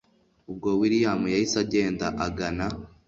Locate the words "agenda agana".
1.63-2.65